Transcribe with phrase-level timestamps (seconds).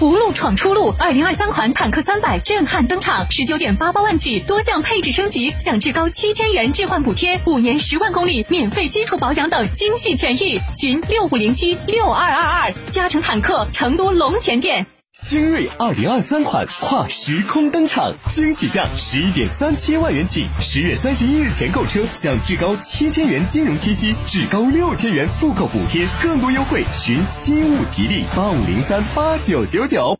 [0.00, 10.58] 福禄闯出路，二零二三款坦克三百震撼登场，十九点八八万起，多项配置升级，享至高七千元置换补贴，五年十万公里免费基础保养等精细权益。
[10.72, 14.86] 寻六五零七六二二二，加成坦克成都龙泉店。
[15.12, 30.19] 新锐二零二三款跨时空登场，惊喜价十一点三七万元起，十月三十一日前购车享至高七千元金融贴息，至高六千元复购补贴，更多优惠寻新物吉利八五零三八九九九。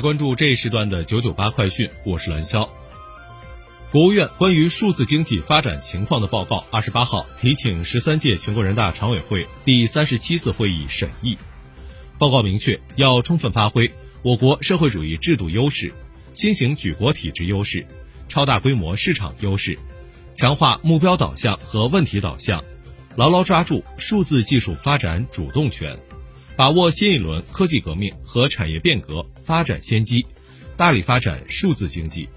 [0.00, 2.68] 关注这一时段的九九八快讯，我是蓝霄。
[3.90, 11.36] 国务院关于数字经济发展情况的报告二十八号提请十三届全国人大常委会第三十七次会议审议。
[12.18, 13.92] 报告明确，要充分发挥
[14.22, 15.92] 我国社会主义制度优势、
[16.32, 17.86] 新型举国体制优势、
[18.28, 19.78] 超大规模市场优势，
[20.32, 22.64] 强化目标导向和问题导向，
[23.16, 25.98] 牢牢抓住数字技术发展主动权。
[26.56, 30.26] 把握新一轮科技革命和产业变革发展先机，
[30.76, 32.28] 大力发展数字经济。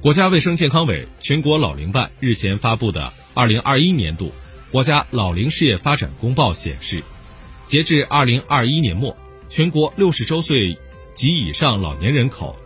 [0.00, 4.32] 国家卫生健康委全国老龄办日前发布的二零二一年度
[4.72, 7.02] 国家老龄事业发展公报显示，
[7.64, 9.16] 截至二零二一年末，
[9.48, 10.76] 全国六十周岁
[11.14, 12.56] 及以上老年人口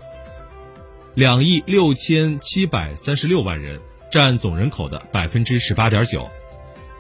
[1.15, 6.31] 两亿六千七百三十六万人，占总人口的百分之十八点九。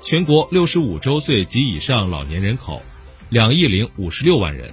[0.02, 2.82] 全国六十五周岁及以上老年人口
[3.28, 4.72] 两亿零五十六万人，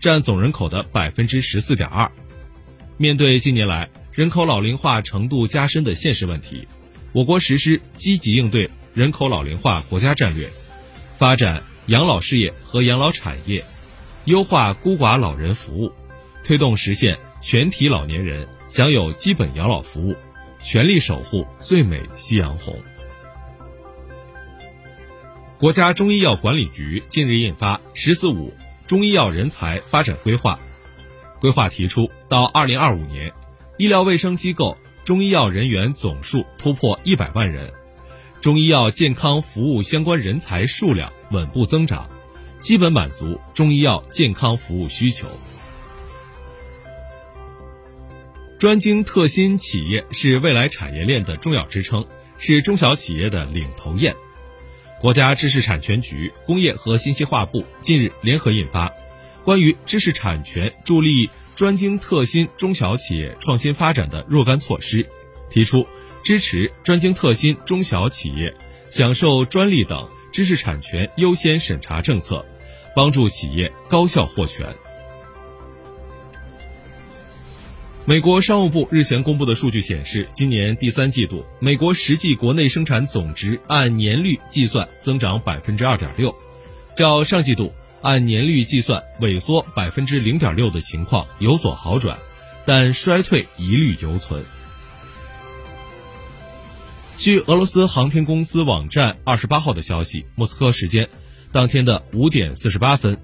[0.00, 2.10] 占总人口的百分之十四点二。
[2.96, 6.66] 面对近年来人口老龄化程度加深的现实问题，
[7.12, 10.50] 我国实施积极应对人口老龄化国家战略，
[11.16, 13.64] 发展养老事业和养老产业，
[14.24, 15.92] 优化孤寡老人服务，
[16.42, 20.16] 推动实现全体老年人享有基本养老服务，
[20.60, 22.76] 全力守护最美夕阳红。
[25.58, 28.52] 国家中医药管理局近日印发“十四五”
[28.86, 30.60] 中医药人才发展规划，
[31.40, 33.32] 规划提出，到二零二五年，
[33.78, 37.72] 医疗卫生机构中医药人员总数突破一百万人，
[38.42, 42.10] 中医药健康服务相关人才数量稳步增长，
[42.58, 45.26] 基本满足中医药健康服务需求。
[48.58, 52.06] 专精特新企业是未来产业链的重要支撑，
[52.36, 54.14] 是中小企业的领头雁。
[55.06, 58.88] 国家知识产权局、工业和信息化部近日联合印发
[59.44, 65.04] 《关于知识产权助力专精特新中小企业创新发展的若干措施》，
[65.48, 65.86] 提出
[66.24, 68.52] 支持专精特新中小企业
[68.90, 72.44] 享受专利等知识产权优先审查政策，
[72.92, 74.74] 帮助企业高效获权。
[78.08, 86.32] 美国商务部日前公布的数据显示，今年第三季度，美国实际国内生产总值按年率计算增长百分之二点六，
[86.96, 87.72] 较上季度
[88.02, 92.16] 按年率计算萎缩百分之零点六的情况有所好转，
[92.64, 94.44] 但衰退疑虑犹存。
[97.18, 101.08] 据俄罗斯航天公司网站二十八号的消息，莫斯科时间
[101.50, 103.18] 当天的五点四十八分，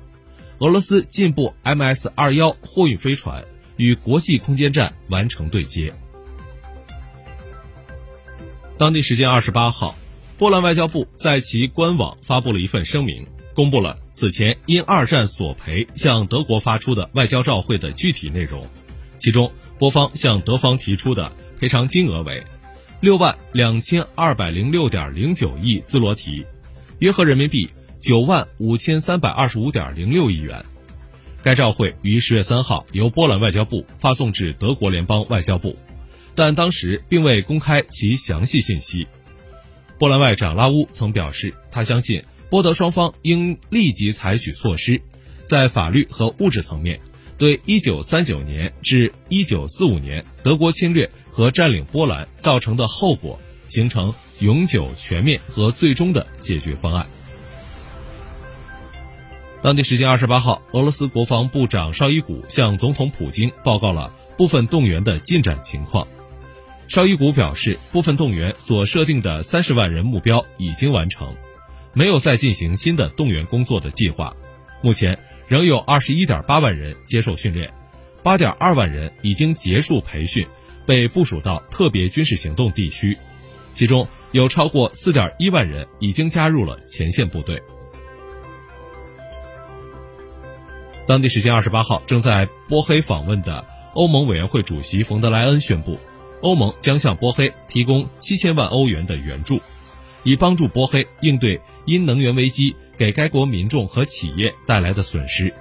[0.58, 3.44] 俄罗斯进步 MS 二幺货运飞船。
[3.82, 5.93] 与国际空间站完成对接。
[8.79, 9.96] 当地时间二十八号，
[10.38, 18.69] 波兰外交部在其官网发布了一份声明，公布了此前因二战索赔向德国发出的外交照会的具体内容。
[19.19, 22.44] 其中，波方向德方提出的赔偿金额为
[23.00, 26.46] 六万两千二百零六点零九亿兹罗提，
[27.00, 27.69] 约合人民币
[27.99, 30.64] 九万五千三百二十五点零六亿元。
[31.43, 35.77] 该照会于十月三号由波兰外交部发送至德国联邦外交部，
[36.35, 39.09] 但当时并未公开其详细信息。
[39.99, 45.03] 波兰外长拉乌曾表示，他相信波德双方应立即采取措施，
[45.43, 47.00] 在法律和物质层面。
[47.39, 57.05] 对1939年至1945年德国侵略和占领波兰造成的后果，形成永久、全面和最终的解决方案。
[59.62, 66.06] 当地时间二十八号，俄罗斯国防部长绍伊古向总统普京报告了部分动员的进展情况。
[66.88, 71.35] 绍伊古表示，部分动员所设定的三十万人目标已经完成，
[71.94, 74.37] 没有再进行新的动员工作的计划。
[74.82, 75.19] 目前。
[75.49, 77.75] 仍有二十一点八万人接受训练，
[78.23, 80.47] 八点二万人已经结束培训，
[80.87, 83.19] 被部署到特别军事行动地区，
[83.70, 87.62] 其中有超过四点一万人已经加入了前线部队。
[91.06, 93.64] 当地时间二十八号，正在波黑访问的
[93.94, 95.99] 欧盟委员会主席冯德莱恩宣布，
[96.40, 99.60] 欧盟将向波黑提供七千万欧元的援助，
[100.22, 102.76] 以帮助波黑应对因能源危机。
[102.94, 105.52] 给该国民众和企业带来的损失，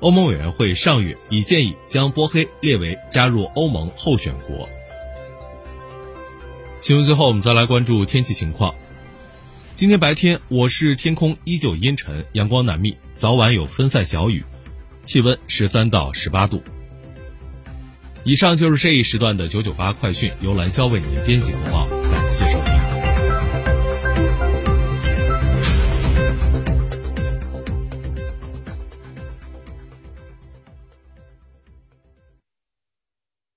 [0.00, 4.68] 欧盟委员会上月已建议将波黑列为加入欧盟候选国。
[6.80, 8.74] 新闻最后，我们再来关注天气情况。
[9.74, 14.42] 今天白天，我市天空依旧阴沉，阳光难觅，早晚有分散小雨，
[15.04, 16.62] 气温十三到十八度。
[18.24, 22.73] 以上就是这一时段的九九八快讯，由蓝霄为您编辑播报，感谢收听。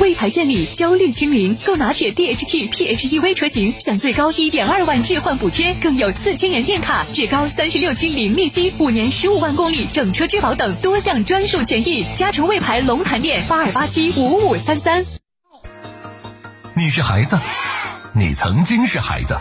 [0.00, 12.06] 魏牌献礼，焦虑清零，购拿铁 DHT PHEV 车型享最高一点二万置换补贴，更有四千元电卡，至高三十六期零利息，五年十五万公里整车质保等多项专属权益。
[12.16, 15.04] 嘉诚魏牌龙潭店八二八七五五三三。
[16.74, 17.38] 你是孩子，
[18.14, 19.38] 你曾经是孩子，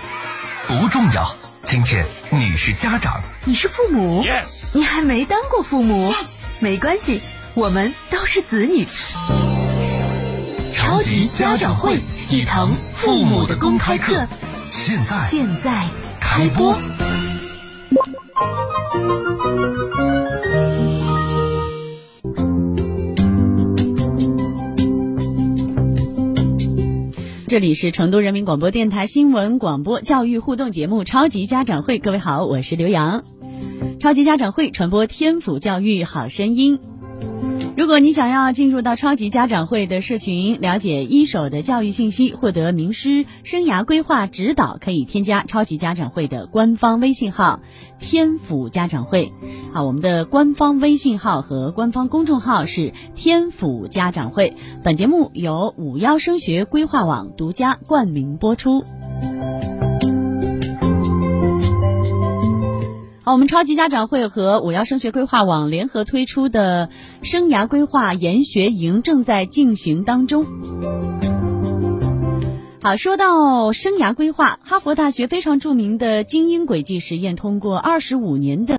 [0.68, 1.38] 不重要。
[1.64, 4.26] 今天你是家长，你是父母，
[4.74, 6.14] 你还没当过父母，
[6.60, 7.22] 没关系，
[7.54, 8.86] 我们都是子女。
[10.90, 12.00] 超级家长会，
[12.32, 14.26] 一堂父母的公开课，
[14.72, 15.88] 现在现在
[16.20, 16.76] 开播。
[27.48, 33.24] 这里是成都人民广播电台新闻广播教育互动节目《超级家长会》，各位好，我是刘洋。
[34.00, 36.80] 超级家长会传播天府教育好声音。
[37.90, 47.62] 如果你想要进入到超级家长会的社群，了解一手的教育信息，获得名师生涯规划指导，可以添加超级家长会的官方微信号
[47.98, 49.34] “天府家长会”。
[49.74, 54.54] 好，我们的官方微信号和官方公众号是“天府家长会”。
[54.86, 58.86] 本节目由五幺升学规划网独家冠名播出。
[63.32, 66.90] 我们超级家长会和五幺升学规划网联合推出的
[67.22, 70.46] 生涯规划研学营正在进行当中。
[72.82, 78.68] 好，说到生涯规划，哈佛大学非常著名的精英轨迹实验，通过二十五年的。